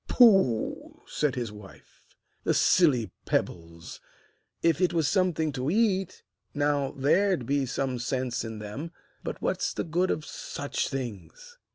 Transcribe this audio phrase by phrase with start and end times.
[0.07, 2.01] 'Pooh!' said his wife,
[2.43, 3.99] 'the silly pebbles!
[4.63, 6.23] If it was something to eat,
[6.55, 8.93] now, there'd be some sense in them;
[9.23, 11.59] but what's the good of such things?'